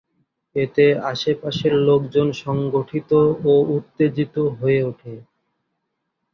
[0.55, 3.11] এতে আশেপাশের লোকজন সংগঠিত
[3.43, 5.13] ও উত্তেজিত হয়ে ওঠে।